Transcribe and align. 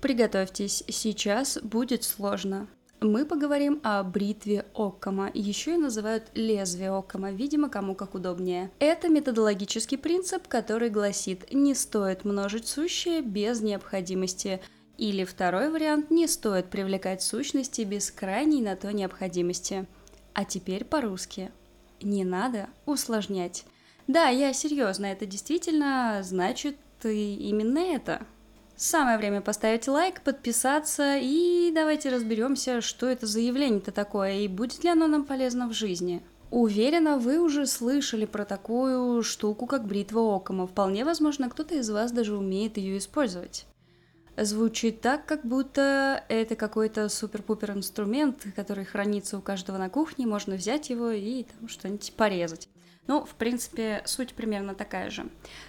Приготовьтесь, 0.00 0.82
сейчас 0.88 1.58
будет 1.62 2.04
сложно. 2.04 2.68
Мы 3.00 3.24
поговорим 3.24 3.80
о 3.82 4.02
бритве 4.02 4.66
Оккама, 4.74 5.30
еще 5.32 5.74
и 5.74 5.78
называют 5.78 6.24
лезвие 6.34 6.90
Оккама, 6.90 7.30
видимо, 7.30 7.70
кому 7.70 7.94
как 7.94 8.14
удобнее. 8.14 8.70
Это 8.78 9.08
методологический 9.08 9.96
принцип, 9.96 10.48
который 10.48 10.90
гласит 10.90 11.50
«не 11.52 11.74
стоит 11.74 12.24
множить 12.24 12.66
сущее 12.66 13.22
без 13.22 13.62
необходимости», 13.62 14.60
или 14.98 15.24
второй 15.24 15.70
вариант 15.70 16.10
«не 16.10 16.26
стоит 16.26 16.68
привлекать 16.68 17.22
сущности 17.22 17.82
без 17.82 18.10
крайней 18.10 18.60
на 18.60 18.76
то 18.76 18.92
необходимости». 18.92 19.86
А 20.34 20.44
теперь 20.44 20.84
по-русски. 20.84 21.50
Не 22.02 22.24
надо 22.24 22.68
усложнять. 22.84 23.64
Да, 24.06 24.28
я 24.28 24.52
серьезно, 24.52 25.06
это 25.06 25.24
действительно 25.24 26.20
значит 26.22 26.76
именно 27.02 27.78
это. 27.78 28.26
Самое 28.82 29.18
время 29.18 29.42
поставить 29.42 29.86
лайк, 29.88 30.22
подписаться 30.22 31.18
и 31.20 31.70
давайте 31.70 32.08
разберемся, 32.08 32.80
что 32.80 33.08
это 33.08 33.26
за 33.26 33.40
явление-то 33.40 33.92
такое 33.92 34.38
и 34.38 34.48
будет 34.48 34.82
ли 34.84 34.88
оно 34.88 35.06
нам 35.06 35.24
полезно 35.24 35.68
в 35.68 35.74
жизни. 35.74 36.22
Уверена, 36.50 37.18
вы 37.18 37.40
уже 37.40 37.66
слышали 37.66 38.24
про 38.24 38.46
такую 38.46 39.22
штуку, 39.22 39.66
как 39.66 39.84
бритва 39.84 40.34
Окома. 40.34 40.66
Вполне 40.66 41.04
возможно, 41.04 41.50
кто-то 41.50 41.74
из 41.74 41.90
вас 41.90 42.10
даже 42.10 42.34
умеет 42.34 42.78
ее 42.78 42.96
использовать. 42.96 43.66
Звучит 44.38 45.02
так, 45.02 45.26
как 45.26 45.44
будто 45.44 46.24
это 46.30 46.56
какой-то 46.56 47.10
супер-пупер 47.10 47.72
инструмент, 47.72 48.46
который 48.56 48.86
хранится 48.86 49.36
у 49.36 49.42
каждого 49.42 49.76
на 49.76 49.90
кухне, 49.90 50.26
можно 50.26 50.54
взять 50.54 50.88
его 50.88 51.10
и 51.10 51.42
там 51.42 51.68
что-нибудь 51.68 52.14
порезать. 52.16 52.69
Ну, 53.10 53.24
в 53.24 53.34
принципе, 53.34 54.02
суть 54.04 54.34
примерно 54.34 54.76
такая 54.76 55.10
же. 55.10 55.26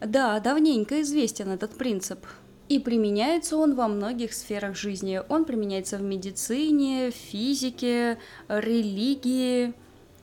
Да, 0.00 0.40
давненько 0.40 1.02
известен 1.02 1.50
этот 1.50 1.76
принцип. 1.76 2.26
И 2.68 2.78
применяется 2.78 3.56
он 3.56 3.74
во 3.74 3.86
многих 3.86 4.32
сферах 4.32 4.76
жизни. 4.76 5.20
Он 5.28 5.44
применяется 5.44 5.98
в 5.98 6.02
медицине, 6.02 7.10
физике, 7.10 8.18
религии, 8.48 9.74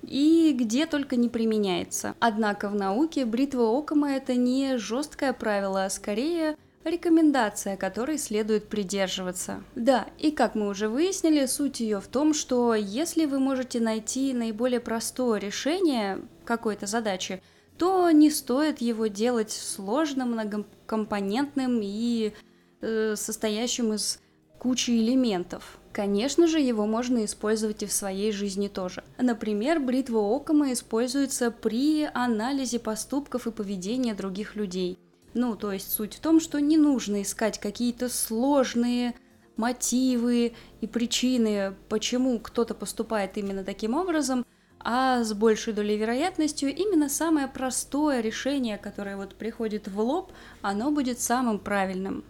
и 0.07 0.53
где 0.53 0.85
только 0.85 1.15
не 1.15 1.29
применяется. 1.29 2.15
Однако 2.19 2.69
в 2.69 2.75
науке 2.75 3.25
бритва 3.25 3.77
Окома 3.77 4.11
это 4.11 4.35
не 4.35 4.77
жесткое 4.77 5.33
правило, 5.33 5.85
а 5.85 5.89
скорее 5.89 6.57
рекомендация, 6.83 7.77
которой 7.77 8.17
следует 8.17 8.69
придерживаться. 8.69 9.63
Да, 9.75 10.07
и 10.17 10.31
как 10.31 10.55
мы 10.55 10.69
уже 10.69 10.89
выяснили, 10.89 11.45
суть 11.45 11.79
ее 11.79 11.99
в 11.99 12.07
том, 12.07 12.33
что 12.33 12.73
если 12.73 13.25
вы 13.25 13.39
можете 13.39 13.79
найти 13.79 14.33
наиболее 14.33 14.79
простое 14.79 15.39
решение 15.39 16.21
какой-то 16.45 16.85
задачи, 16.85 17.41
то 17.77 18.09
не 18.11 18.31
стоит 18.31 18.81
его 18.81 19.07
делать 19.07 19.51
сложным, 19.51 20.31
многокомпонентным 20.31 21.79
и 21.83 22.33
э, 22.81 23.15
состоящим 23.15 23.93
из 23.93 24.19
кучи 24.57 24.91
элементов. 24.91 25.79
Конечно 25.97 26.45
же, 26.45 26.59
его 26.59 26.85
можно 26.85 27.25
использовать 27.25 27.81
и 27.81 27.87
в 27.87 27.91
своей 27.91 28.31
жизни 28.31 28.67
тоже. 28.67 29.03
Например, 29.17 29.79
бритва 29.79 30.19
Окома 30.19 30.71
используется 30.71 31.49
при 31.49 32.07
анализе 32.13 32.77
поступков 32.77 33.47
и 33.47 33.51
поведения 33.51 34.13
других 34.13 34.55
людей. 34.55 34.99
Ну, 35.33 35.55
то 35.55 35.71
есть 35.71 35.91
суть 35.91 36.13
в 36.13 36.19
том, 36.19 36.39
что 36.39 36.61
не 36.61 36.77
нужно 36.77 37.23
искать 37.23 37.59
какие-то 37.59 38.09
сложные 38.09 39.15
мотивы 39.55 40.53
и 40.81 40.85
причины, 40.85 41.73
почему 41.89 42.37
кто-то 42.37 42.75
поступает 42.75 43.35
именно 43.35 43.63
таким 43.63 43.95
образом, 43.95 44.45
а 44.79 45.23
с 45.23 45.33
большей 45.33 45.73
долей 45.73 45.97
вероятностью 45.97 46.69
именно 46.69 47.09
самое 47.09 47.47
простое 47.47 48.21
решение, 48.21 48.77
которое 48.77 49.17
вот 49.17 49.33
приходит 49.33 49.87
в 49.87 49.99
лоб, 49.99 50.31
оно 50.61 50.91
будет 50.91 51.19
самым 51.19 51.57
правильным. 51.57 52.23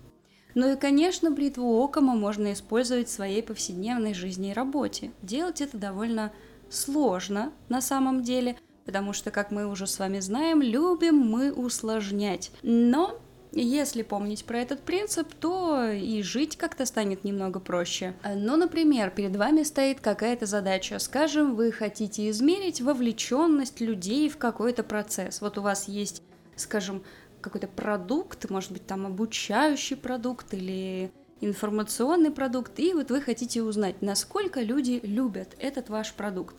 Ну 0.58 0.74
и, 0.74 0.76
конечно, 0.76 1.30
бритву 1.30 1.84
Окома 1.84 2.16
можно 2.16 2.52
использовать 2.52 3.10
в 3.10 3.12
своей 3.12 3.44
повседневной 3.44 4.16
жизни 4.16 4.50
и 4.50 4.54
работе. 4.54 5.12
Делать 5.22 5.62
это 5.62 5.78
довольно 5.78 6.34
сложно 6.68 7.54
на 7.70 7.80
самом 7.80 8.24
деле, 8.24 8.58
потому 8.84 9.14
что, 9.14 9.30
как 9.30 9.52
мы 9.52 9.68
уже 9.68 9.86
с 9.86 10.00
вами 10.00 10.20
знаем, 10.20 10.64
любим 10.64 11.16
мы 11.16 11.54
усложнять. 11.54 12.50
Но 12.64 13.20
если 13.52 14.02
помнить 14.02 14.46
про 14.46 14.58
этот 14.58 14.82
принцип, 14.82 15.32
то 15.32 15.92
и 15.92 16.24
жить 16.24 16.58
как-то 16.58 16.88
станет 16.88 17.24
немного 17.24 17.60
проще. 17.60 18.16
Ну, 18.26 18.58
например, 18.58 19.12
перед 19.12 19.36
вами 19.36 19.62
стоит 19.62 20.02
какая-то 20.02 20.48
задача. 20.48 20.98
Скажем, 20.98 21.54
вы 21.54 21.72
хотите 21.72 22.32
измерить 22.32 22.82
вовлеченность 22.82 23.80
людей 23.80 24.28
в 24.28 24.38
какой-то 24.38 24.82
процесс. 24.82 25.40
Вот 25.40 25.60
у 25.60 25.62
вас 25.62 25.88
есть, 25.88 26.24
скажем, 26.56 27.04
какой-то 27.42 27.68
продукт, 27.68 28.50
может 28.50 28.72
быть, 28.72 28.86
там 28.86 29.06
обучающий 29.06 29.96
продукт 29.96 30.54
или 30.54 31.12
информационный 31.42 32.32
продукт, 32.32 32.80
и 32.80 32.94
вот 32.94 33.12
вы 33.12 33.22
хотите 33.22 33.62
узнать, 33.62 34.02
насколько 34.02 34.62
люди 34.62 35.00
любят 35.04 35.56
этот 35.60 35.90
ваш 35.90 36.14
продукт. 36.14 36.56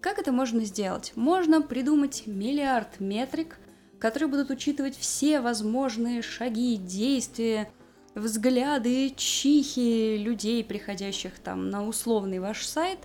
Как 0.00 0.18
это 0.18 0.32
можно 0.32 0.64
сделать? 0.64 1.12
Можно 1.14 1.62
придумать 1.62 2.24
миллиард 2.26 3.00
метрик, 3.00 3.58
которые 3.98 4.28
будут 4.28 4.50
учитывать 4.50 4.96
все 4.96 5.40
возможные 5.40 6.22
шаги, 6.22 6.76
действия, 6.76 7.70
взгляды, 8.14 9.12
чихи 9.16 10.16
людей, 10.16 10.64
приходящих 10.64 11.38
там 11.38 11.70
на 11.70 11.86
условный 11.86 12.38
ваш 12.38 12.66
сайт, 12.66 12.98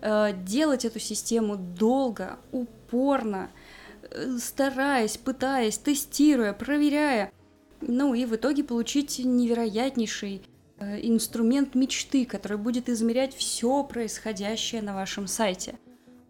э, 0.00 0.32
делать 0.44 0.84
эту 0.84 0.98
систему 0.98 1.56
долго, 1.56 2.38
упорно– 2.52 3.50
стараясь, 4.38 5.16
пытаясь, 5.16 5.78
тестируя, 5.78 6.52
проверяя, 6.52 7.32
ну 7.80 8.14
и 8.14 8.24
в 8.24 8.34
итоге 8.34 8.64
получить 8.64 9.18
невероятнейший 9.18 10.42
э, 10.78 11.00
инструмент 11.06 11.74
мечты, 11.74 12.24
который 12.24 12.58
будет 12.58 12.88
измерять 12.88 13.34
все 13.34 13.82
происходящее 13.84 14.82
на 14.82 14.94
вашем 14.94 15.26
сайте. 15.26 15.78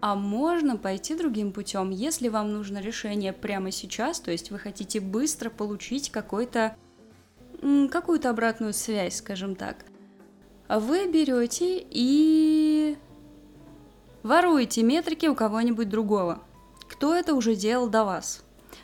А 0.00 0.16
можно 0.16 0.76
пойти 0.76 1.14
другим 1.14 1.52
путем, 1.52 1.90
если 1.90 2.28
вам 2.28 2.52
нужно 2.52 2.78
решение 2.78 3.32
прямо 3.32 3.70
сейчас, 3.70 4.20
то 4.20 4.30
есть 4.30 4.50
вы 4.50 4.58
хотите 4.58 5.00
быстро 5.00 5.48
получить 5.50 6.10
какой-то 6.10 6.76
какую-то 7.90 8.28
обратную 8.28 8.74
связь, 8.74 9.16
скажем 9.16 9.56
так. 9.56 9.86
Вы 10.68 11.10
берете 11.10 11.84
и 11.90 12.98
воруете 14.22 14.82
метрики 14.82 15.26
у 15.26 15.34
кого-нибудь 15.34 15.88
другого. 15.88 16.42
Кто 17.04 17.14
это 17.14 17.34
уже 17.34 17.54
делал 17.54 17.90
до 17.90 18.04
вас? 18.04 18.42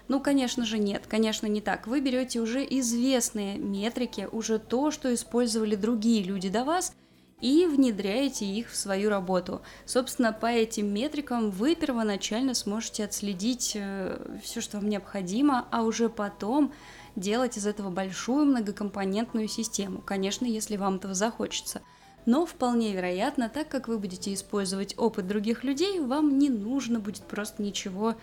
Ну, 0.08 0.20
конечно 0.20 0.66
же, 0.66 0.76
нет, 0.76 1.06
конечно, 1.08 1.46
не 1.46 1.62
так. 1.62 1.86
Вы 1.86 2.02
берете 2.02 2.40
уже 2.40 2.62
известные 2.68 3.56
метрики, 3.56 4.28
уже 4.30 4.58
то, 4.58 4.90
что 4.90 5.14
использовали 5.14 5.74
другие 5.74 6.22
люди 6.22 6.50
до 6.50 6.64
вас, 6.64 6.92
и 7.40 7.64
внедряете 7.64 8.44
их 8.44 8.70
в 8.70 8.76
свою 8.76 9.08
работу. 9.08 9.62
Собственно, 9.86 10.34
по 10.34 10.44
этим 10.44 10.92
метрикам 10.92 11.50
вы 11.50 11.74
первоначально 11.74 12.52
сможете 12.52 13.04
отследить 13.04 13.72
э, 13.74 14.38
все, 14.42 14.60
что 14.60 14.76
вам 14.76 14.90
необходимо, 14.90 15.66
а 15.70 15.80
уже 15.80 16.10
потом 16.10 16.74
делать 17.16 17.56
из 17.56 17.66
этого 17.66 17.88
большую 17.88 18.44
многокомпонентную 18.44 19.48
систему. 19.48 20.02
Конечно, 20.02 20.44
если 20.44 20.76
вам 20.76 20.96
этого 20.96 21.14
захочется– 21.14 21.80
но 22.26 22.46
вполне 22.46 22.92
вероятно, 22.92 23.48
так 23.48 23.68
как 23.68 23.88
вы 23.88 23.98
будете 23.98 24.32
использовать 24.32 24.94
опыт 24.98 25.26
других 25.26 25.64
людей, 25.64 26.00
вам 26.00 26.38
не 26.38 26.48
нужно 26.48 27.00
будет 27.00 27.22
просто 27.22 27.62
ничего 27.62 28.14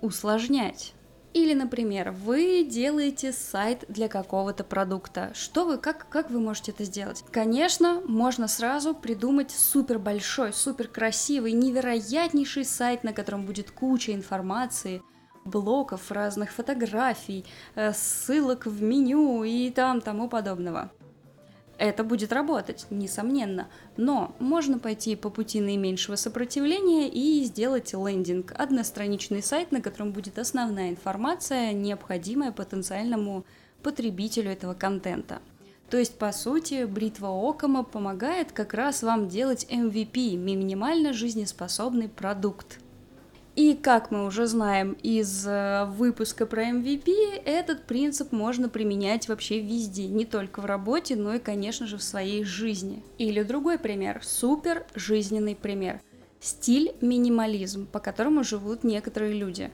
усложнять. 0.00 0.94
Или, 1.34 1.52
например, 1.52 2.12
вы 2.12 2.62
делаете 2.62 3.32
сайт 3.32 3.84
для 3.88 4.06
какого-то 4.06 4.62
продукта. 4.62 5.32
Что 5.34 5.64
вы, 5.64 5.78
как, 5.78 6.08
как 6.08 6.30
вы 6.30 6.38
можете 6.38 6.70
это 6.70 6.84
сделать? 6.84 7.24
Конечно, 7.32 8.00
можно 8.06 8.46
сразу 8.46 8.94
придумать 8.94 9.50
супер 9.50 9.98
большой, 9.98 10.52
супер 10.52 10.86
красивый, 10.86 11.50
невероятнейший 11.50 12.64
сайт, 12.64 13.02
на 13.02 13.12
котором 13.12 13.46
будет 13.46 13.72
куча 13.72 14.14
информации, 14.14 15.02
блоков, 15.44 16.12
разных 16.12 16.52
фотографий, 16.52 17.44
э, 17.74 17.92
ссылок 17.92 18.66
в 18.66 18.80
меню 18.80 19.42
и 19.42 19.70
там 19.70 20.00
тому 20.00 20.28
подобного. 20.28 20.92
Это 21.78 22.04
будет 22.04 22.32
работать, 22.32 22.86
несомненно. 22.90 23.68
Но 23.96 24.34
можно 24.38 24.78
пойти 24.78 25.16
по 25.16 25.30
пути 25.30 25.60
наименьшего 25.60 26.16
сопротивления 26.16 27.08
и 27.08 27.44
сделать 27.44 27.92
лендинг, 27.92 28.52
одностраничный 28.56 29.42
сайт, 29.42 29.72
на 29.72 29.80
котором 29.80 30.12
будет 30.12 30.38
основная 30.38 30.90
информация, 30.90 31.72
необходимая 31.72 32.52
потенциальному 32.52 33.44
потребителю 33.82 34.50
этого 34.50 34.74
контента. 34.74 35.40
То 35.90 35.98
есть, 35.98 36.18
по 36.18 36.32
сути, 36.32 36.84
бритва 36.86 37.28
Окома 37.28 37.84
помогает 37.84 38.52
как 38.52 38.74
раз 38.74 39.02
вам 39.02 39.28
делать 39.28 39.66
MVP, 39.70 40.36
минимально 40.36 41.12
жизнеспособный 41.12 42.08
продукт. 42.08 42.80
И 43.56 43.74
как 43.74 44.10
мы 44.10 44.26
уже 44.26 44.46
знаем 44.46 44.96
из 45.02 45.46
э, 45.46 45.84
выпуска 45.84 46.44
про 46.44 46.70
MVP, 46.70 47.42
этот 47.44 47.84
принцип 47.84 48.32
можно 48.32 48.68
применять 48.68 49.28
вообще 49.28 49.60
везде, 49.60 50.08
не 50.08 50.24
только 50.24 50.60
в 50.60 50.64
работе, 50.64 51.14
но 51.14 51.34
и, 51.34 51.38
конечно 51.38 51.86
же, 51.86 51.96
в 51.96 52.02
своей 52.02 52.42
жизни. 52.42 53.04
Или 53.16 53.44
другой 53.44 53.78
пример, 53.78 54.20
супер 54.24 54.84
жизненный 54.96 55.54
пример. 55.54 56.00
Стиль 56.40 56.96
минимализм, 57.00 57.86
по 57.86 58.00
которому 58.00 58.42
живут 58.42 58.82
некоторые 58.82 59.34
люди. 59.34 59.70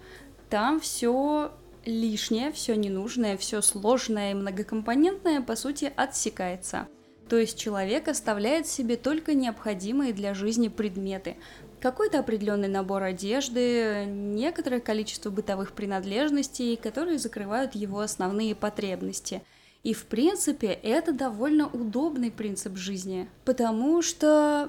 Там 0.51 0.79
все 0.79 1.51
лишнее, 1.87 2.53
все 2.53 2.77
ненужное, 2.77 3.39
все 3.39 3.63
сложное 3.63 4.33
и 4.33 4.35
многокомпонентное, 4.35 5.41
по 5.41 5.57
сути, 5.57 5.91
отсекается. 5.97 6.87
То 7.31 7.39
есть 7.39 7.57
человек 7.57 8.09
оставляет 8.09 8.67
себе 8.67 8.97
только 8.97 9.35
необходимые 9.35 10.13
для 10.13 10.35
жизни 10.35 10.67
предметы, 10.67 11.37
какой-то 11.81 12.19
определенный 12.19 12.67
набор 12.67 13.05
одежды, 13.05 14.05
некоторое 14.05 14.81
количество 14.81 15.31
бытовых 15.31 15.73
принадлежностей, 15.73 16.77
которые 16.77 17.21
закрывают 17.21 17.77
его 17.77 18.01
основные 18.01 18.57
потребности. 18.57 19.45
И 19.85 19.95
в 19.95 20.07
принципе 20.07 20.73
это 20.73 21.13
довольно 21.13 21.69
удобный 21.69 22.33
принцип 22.33 22.77
жизни, 22.77 23.31
потому 23.45 24.03
что 24.03 24.69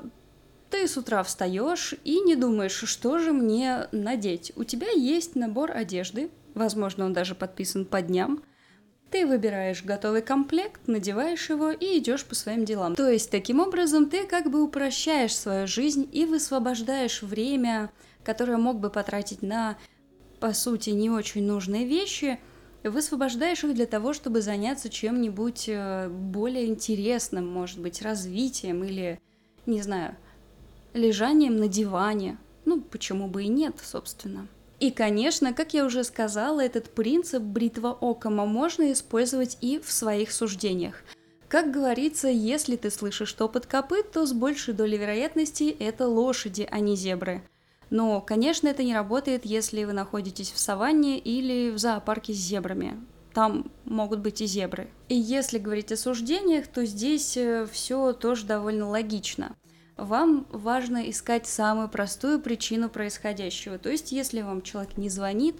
ты 0.69 0.87
с 0.87 0.95
утра 0.97 1.23
встаешь 1.23 1.95
и 2.03 2.19
не 2.19 2.35
думаешь, 2.35 2.83
что 2.85 3.17
же 3.17 3.33
мне 3.33 3.87
надеть. 3.91 4.53
У 4.55 4.65
тебя 4.65 4.91
есть 4.91 5.35
набор 5.35 5.71
одежды, 5.71 6.29
возможно, 6.53 7.05
он 7.05 7.13
даже 7.13 7.33
подписан 7.33 7.85
по 7.85 8.03
дням, 8.03 8.43
ты 9.11 9.27
выбираешь 9.27 9.83
готовый 9.83 10.21
комплект, 10.21 10.87
надеваешь 10.87 11.49
его 11.49 11.71
и 11.71 11.99
идешь 11.99 12.25
по 12.25 12.33
своим 12.33 12.65
делам. 12.65 12.95
То 12.95 13.09
есть 13.09 13.29
таким 13.29 13.59
образом 13.59 14.09
ты 14.09 14.25
как 14.25 14.49
бы 14.49 14.63
упрощаешь 14.63 15.35
свою 15.35 15.67
жизнь 15.67 16.09
и 16.11 16.25
высвобождаешь 16.25 17.21
время, 17.21 17.91
которое 18.23 18.57
мог 18.57 18.79
бы 18.79 18.89
потратить 18.89 19.41
на, 19.41 19.77
по 20.39 20.53
сути, 20.53 20.91
не 20.91 21.09
очень 21.09 21.43
нужные 21.43 21.85
вещи, 21.85 22.39
высвобождаешь 22.83 23.63
их 23.63 23.75
для 23.75 23.85
того, 23.85 24.13
чтобы 24.13 24.41
заняться 24.41 24.89
чем-нибудь 24.89 25.65
э, 25.67 26.09
более 26.09 26.67
интересным, 26.67 27.47
может 27.47 27.79
быть, 27.79 28.01
развитием 28.01 28.83
или, 28.83 29.19
не 29.65 29.81
знаю, 29.81 30.15
лежанием 30.93 31.57
на 31.57 31.67
диване. 31.67 32.37
Ну, 32.65 32.81
почему 32.81 33.27
бы 33.27 33.43
и 33.43 33.47
нет, 33.47 33.75
собственно. 33.83 34.47
И, 34.81 34.89
конечно, 34.89 35.53
как 35.53 35.75
я 35.75 35.85
уже 35.85 36.03
сказала, 36.03 36.59
этот 36.59 36.89
принцип 36.89 37.43
бритва 37.43 37.95
окома 38.01 38.47
можно 38.47 38.91
использовать 38.91 39.59
и 39.61 39.77
в 39.77 39.91
своих 39.91 40.31
суждениях. 40.31 41.03
Как 41.47 41.69
говорится, 41.69 42.29
если 42.29 42.77
ты 42.77 42.89
слышишь 42.89 43.31
топот 43.33 43.67
копыт, 43.67 44.11
то 44.11 44.25
с 44.25 44.33
большей 44.33 44.73
долей 44.73 44.97
вероятности 44.97 45.65
это 45.79 46.07
лошади, 46.07 46.67
а 46.71 46.79
не 46.79 46.95
зебры. 46.95 47.43
Но, 47.91 48.21
конечно, 48.21 48.69
это 48.69 48.81
не 48.81 48.95
работает, 48.95 49.45
если 49.45 49.83
вы 49.83 49.93
находитесь 49.93 50.51
в 50.51 50.57
саванне 50.57 51.19
или 51.19 51.69
в 51.69 51.77
зоопарке 51.77 52.33
с 52.33 52.37
зебрами. 52.37 52.99
Там 53.35 53.69
могут 53.85 54.21
быть 54.21 54.41
и 54.41 54.47
зебры. 54.47 54.89
И 55.09 55.15
если 55.15 55.59
говорить 55.59 55.91
о 55.91 55.97
суждениях, 55.97 56.65
то 56.65 56.85
здесь 56.85 57.37
э, 57.37 57.67
все 57.71 58.13
тоже 58.13 58.47
довольно 58.47 58.89
логично 58.89 59.55
вам 60.01 60.47
важно 60.49 61.09
искать 61.09 61.47
самую 61.47 61.89
простую 61.89 62.39
причину 62.39 62.89
происходящего. 62.89 63.77
То 63.77 63.89
есть, 63.89 64.11
если 64.11 64.41
вам 64.41 64.61
человек 64.61 64.97
не 64.97 65.09
звонит, 65.09 65.55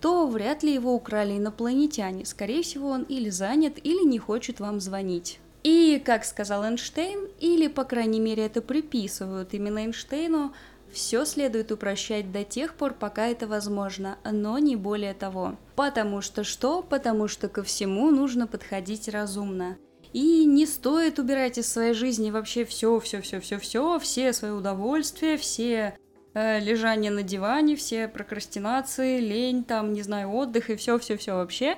то 0.00 0.26
вряд 0.26 0.62
ли 0.62 0.74
его 0.74 0.94
украли 0.94 1.38
инопланетяне. 1.38 2.26
Скорее 2.26 2.62
всего, 2.62 2.90
он 2.90 3.02
или 3.04 3.30
занят, 3.30 3.78
или 3.82 4.06
не 4.06 4.18
хочет 4.18 4.60
вам 4.60 4.80
звонить. 4.80 5.40
И, 5.62 6.00
как 6.04 6.24
сказал 6.24 6.64
Эйнштейн, 6.64 7.28
или, 7.40 7.66
по 7.66 7.84
крайней 7.84 8.20
мере, 8.20 8.44
это 8.44 8.60
приписывают 8.60 9.54
именно 9.54 9.80
Эйнштейну, 9.80 10.52
все 10.92 11.24
следует 11.24 11.72
упрощать 11.72 12.30
до 12.30 12.44
тех 12.44 12.74
пор, 12.74 12.94
пока 12.94 13.26
это 13.26 13.46
возможно, 13.46 14.18
но 14.24 14.58
не 14.58 14.76
более 14.76 15.14
того. 15.14 15.56
Потому 15.74 16.20
что 16.20 16.44
что? 16.44 16.82
Потому 16.82 17.28
что 17.28 17.48
ко 17.48 17.62
всему 17.62 18.10
нужно 18.10 18.46
подходить 18.46 19.08
разумно. 19.08 19.76
И 20.16 20.46
не 20.46 20.64
стоит 20.64 21.18
убирать 21.18 21.58
из 21.58 21.70
своей 21.70 21.92
жизни 21.92 22.30
вообще 22.30 22.64
все, 22.64 22.98
все, 23.00 23.20
все, 23.20 23.38
все, 23.38 23.58
все, 23.58 23.98
все 23.98 24.32
свои 24.32 24.50
удовольствия, 24.50 25.36
все 25.36 25.94
э, 26.32 26.58
лежания 26.58 27.10
на 27.10 27.22
диване, 27.22 27.76
все 27.76 28.08
прокрастинации, 28.08 29.20
лень, 29.20 29.62
там, 29.62 29.92
не 29.92 30.00
знаю, 30.00 30.30
отдых 30.30 30.70
и 30.70 30.76
все, 30.76 30.98
все, 30.98 31.18
все 31.18 31.34
вообще, 31.34 31.76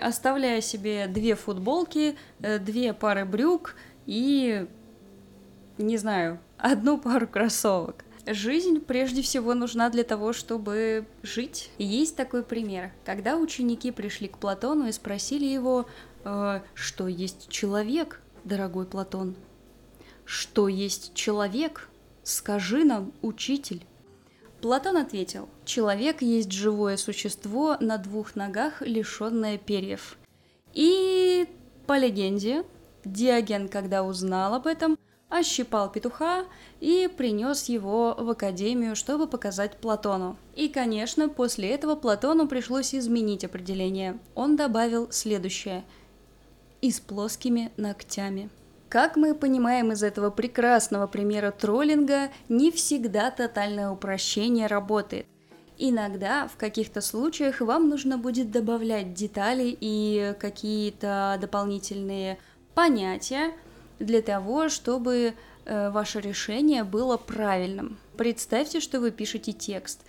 оставляя 0.00 0.60
себе 0.60 1.08
две 1.08 1.34
футболки, 1.34 2.16
э, 2.40 2.60
две 2.60 2.92
пары 2.94 3.24
брюк 3.24 3.74
и, 4.06 4.68
не 5.76 5.96
знаю, 5.96 6.38
одну 6.56 6.98
пару 6.98 7.26
кроссовок. 7.26 8.04
Жизнь 8.26 8.80
прежде 8.80 9.22
всего 9.22 9.54
нужна 9.54 9.88
для 9.88 10.04
того, 10.04 10.32
чтобы 10.32 11.06
жить. 11.22 11.70
есть 11.78 12.16
такой 12.16 12.42
пример, 12.42 12.92
когда 13.04 13.36
ученики 13.36 13.90
пришли 13.90 14.28
к 14.28 14.38
Платону 14.38 14.88
и 14.88 14.92
спросили 14.92 15.46
его, 15.46 15.86
э, 16.24 16.60
что 16.74 17.08
есть 17.08 17.48
человек, 17.48 18.20
дорогой 18.44 18.86
Платон. 18.86 19.36
Что 20.24 20.68
есть 20.68 21.14
человек? 21.14 21.88
Скажи 22.22 22.84
нам, 22.84 23.12
учитель. 23.22 23.84
Платон 24.60 24.98
ответил, 24.98 25.48
человек 25.64 26.20
есть 26.20 26.52
живое 26.52 26.98
существо 26.98 27.78
на 27.80 27.96
двух 27.96 28.36
ногах, 28.36 28.82
лишенное 28.82 29.56
перьев. 29.56 30.18
И 30.74 31.48
по 31.86 31.98
легенде, 31.98 32.64
Диоген, 33.04 33.68
когда 33.68 34.04
узнал 34.04 34.54
об 34.54 34.66
этом, 34.66 34.98
ощипал 35.30 35.90
петуха 35.90 36.44
и 36.80 37.08
принес 37.16 37.70
его 37.70 38.14
в 38.18 38.28
академию, 38.28 38.94
чтобы 38.94 39.26
показать 39.26 39.78
Платону. 39.78 40.36
И, 40.54 40.68
конечно, 40.68 41.30
после 41.30 41.70
этого 41.70 41.94
Платону 41.94 42.46
пришлось 42.46 42.94
изменить 42.94 43.44
определение. 43.44 44.18
Он 44.34 44.56
добавил 44.56 45.10
следующее– 45.10 45.84
и 46.80 46.90
с 46.90 47.00
плоскими 47.00 47.70
ногтями. 47.76 48.50
Как 48.88 49.16
мы 49.16 49.34
понимаем 49.34 49.92
из 49.92 50.02
этого 50.02 50.30
прекрасного 50.30 51.06
примера 51.06 51.52
троллинга, 51.52 52.30
не 52.48 52.72
всегда 52.72 53.30
тотальное 53.30 53.90
упрощение 53.90 54.66
работает. 54.66 55.26
Иногда, 55.78 56.48
в 56.48 56.56
каких-то 56.56 57.00
случаях, 57.00 57.60
вам 57.60 57.88
нужно 57.88 58.18
будет 58.18 58.50
добавлять 58.50 59.14
детали 59.14 59.76
и 59.80 60.34
какие-то 60.38 61.38
дополнительные 61.40 62.38
понятия 62.74 63.52
для 64.00 64.22
того, 64.22 64.68
чтобы 64.68 65.34
э, 65.64 65.90
ваше 65.90 66.20
решение 66.20 66.82
было 66.82 67.16
правильным. 67.16 67.98
Представьте, 68.16 68.80
что 68.80 68.98
вы 68.98 69.12
пишете 69.12 69.52
текст, 69.52 70.04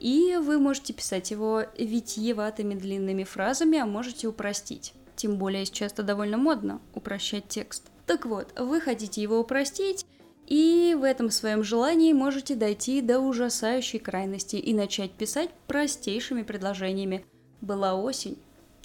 и 0.00 0.36
вы 0.42 0.58
можете 0.58 0.92
писать 0.92 1.30
его 1.30 1.62
витиеватыми 1.78 2.74
длинными 2.74 3.24
фразами, 3.24 3.78
а 3.78 3.86
можете 3.86 4.26
упростить. 4.26 4.92
Тем 5.14 5.36
более 5.36 5.64
сейчас 5.64 5.92
это 5.92 6.02
довольно 6.02 6.36
модно 6.36 6.80
упрощать 6.94 7.46
текст. 7.48 7.84
Так 8.06 8.26
вот, 8.26 8.52
вы 8.58 8.80
хотите 8.80 9.22
его 9.22 9.38
упростить, 9.38 10.04
и 10.46 10.94
в 10.98 11.04
этом 11.04 11.30
своем 11.30 11.62
желании 11.62 12.12
можете 12.12 12.54
дойти 12.54 13.00
до 13.00 13.20
ужасающей 13.20 13.98
крайности 13.98 14.56
и 14.56 14.74
начать 14.74 15.12
писать 15.12 15.50
простейшими 15.66 16.42
предложениями. 16.42 17.24
Была 17.60 17.94
осень. 17.94 18.36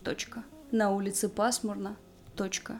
Точка. 0.03 0.43
На 0.71 0.91
улице 0.91 1.27
пасмурно. 1.27 1.97
Точка. 2.37 2.79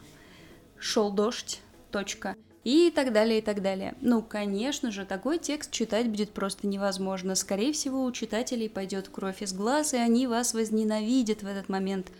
Шел 0.77 1.11
дождь. 1.11 1.61
Точка. 1.91 2.35
И 2.63 2.91
так 2.93 3.13
далее, 3.13 3.39
и 3.39 3.41
так 3.41 3.61
далее. 3.61 3.95
Ну, 4.01 4.21
конечно 4.21 4.91
же, 4.91 5.05
такой 5.05 5.39
текст 5.39 5.71
читать 5.71 6.09
будет 6.09 6.31
просто 6.31 6.67
невозможно. 6.67 7.35
Скорее 7.35 7.71
всего, 7.73 8.03
у 8.03 8.11
читателей 8.11 8.69
пойдет 8.69 9.07
кровь 9.07 9.41
из 9.41 9.53
глаз, 9.53 9.93
и 9.93 9.97
они 9.97 10.27
вас 10.27 10.53
возненавидят 10.53 11.43
в 11.43 11.47
этот 11.47 11.69
момент– 11.69 12.07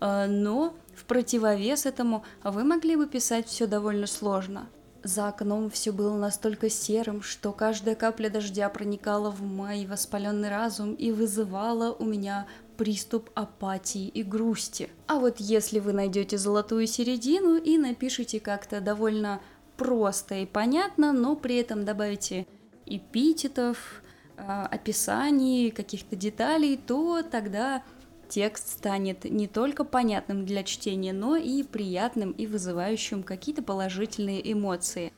Э, 0.00 0.26
но 0.26 0.74
в 0.94 1.04
противовес 1.04 1.86
этому 1.86 2.24
вы 2.42 2.64
могли 2.64 2.96
бы 2.96 3.06
писать 3.06 3.46
все 3.46 3.66
довольно 3.66 4.06
сложно. 4.06 4.68
За 5.02 5.28
окном 5.28 5.70
все 5.70 5.92
было 5.92 6.16
настолько 6.18 6.68
серым, 6.68 7.22
что 7.22 7.52
каждая 7.52 7.94
капля 7.94 8.28
дождя 8.28 8.68
проникала 8.68 9.30
в 9.30 9.42
мой 9.42 9.86
воспаленный 9.86 10.50
разум 10.50 10.92
и 10.94 11.10
вызывала 11.10 11.92
у 11.92 12.04
меня 12.04 12.46
приступ 12.80 13.28
апатии 13.34 14.08
и 14.08 14.22
грусти. 14.22 14.88
А 15.06 15.18
вот 15.18 15.38
если 15.38 15.80
вы 15.80 15.92
найдете 15.92 16.38
золотую 16.38 16.86
середину 16.86 17.58
и 17.58 17.76
напишите 17.76 18.40
как-то 18.40 18.80
довольно 18.80 19.42
просто 19.76 20.36
и 20.36 20.46
понятно, 20.46 21.12
но 21.12 21.36
при 21.36 21.56
этом 21.56 21.84
добавите 21.84 22.46
эпитетов, 22.86 24.02
э, 24.38 24.42
описаний, 24.70 25.70
каких-то 25.70 26.16
деталей, 26.16 26.78
то 26.78 27.22
тогда 27.22 27.82
текст 28.30 28.70
станет 28.70 29.24
не 29.24 29.46
только 29.46 29.84
понятным 29.84 30.46
для 30.46 30.62
чтения, 30.62 31.12
но 31.12 31.36
и 31.36 31.62
приятным 31.62 32.30
и 32.30 32.46
вызывающим 32.46 33.24
какие-то 33.24 33.62
положительные 33.62 34.50
эмоции. 34.50 35.12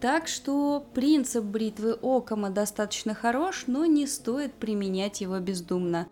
Так 0.00 0.28
что 0.28 0.86
принцип 0.94 1.42
бритвы 1.42 1.98
Окама 2.02 2.50
достаточно 2.50 3.14
хорош, 3.14 3.64
но 3.66 3.84
не 3.84 4.06
стоит 4.06 4.54
применять 4.54 5.20
его 5.20 5.40
бездумно. 5.40 6.06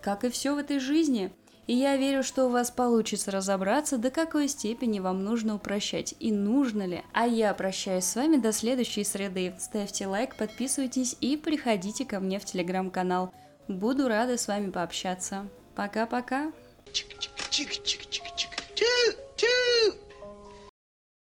Как 0.00 0.24
и 0.24 0.30
все 0.30 0.54
в 0.54 0.58
этой 0.58 0.78
жизни. 0.78 1.32
И 1.66 1.74
я 1.74 1.96
верю, 1.96 2.24
что 2.24 2.46
у 2.46 2.48
вас 2.48 2.70
получится 2.70 3.30
разобраться, 3.30 3.96
до 3.96 4.10
какой 4.10 4.48
степени 4.48 4.98
вам 4.98 5.22
нужно 5.22 5.54
упрощать 5.54 6.16
и 6.18 6.32
нужно 6.32 6.84
ли. 6.84 7.04
А 7.12 7.26
я 7.26 7.54
прощаюсь 7.54 8.04
с 8.04 8.16
вами 8.16 8.38
до 8.38 8.52
следующей 8.52 9.04
среды. 9.04 9.54
Ставьте 9.58 10.08
лайк, 10.08 10.34
подписывайтесь 10.34 11.16
и 11.20 11.36
приходите 11.36 12.04
ко 12.04 12.18
мне 12.18 12.40
в 12.40 12.44
телеграм-канал. 12.44 13.32
Буду 13.68 14.08
рада 14.08 14.36
с 14.36 14.48
вами 14.48 14.70
пообщаться. 14.70 15.48
Пока-пока. 15.76 16.50
Чик-чик-чик-чик-чик-чик. 16.92 18.29